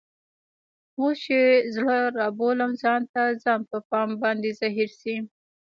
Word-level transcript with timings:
اوس 0.99 1.17
چي 1.25 1.39
زړه 1.75 1.97
رابولم 2.17 2.71
ځان 2.81 3.01
ته، 3.13 3.23
ځان 3.43 3.59
په 3.69 3.75
ما 3.91 4.01
باندي 4.21 4.51
زهیر 4.61 4.89
سي 4.99 5.15